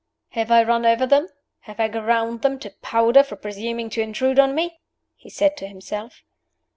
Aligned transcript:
"Have 0.29 0.49
I 0.49 0.63
run 0.63 0.83
over 0.83 1.05
them? 1.05 1.27
Have 1.59 1.79
I 1.79 1.87
ground 1.87 2.41
them 2.41 2.57
to 2.61 2.71
powder 2.81 3.21
for 3.21 3.35
presuming 3.35 3.91
to 3.91 4.01
intrude 4.01 4.39
on 4.39 4.55
me?" 4.55 4.79
he 5.15 5.29
said 5.29 5.55
to 5.57 5.67
himself. 5.67 6.23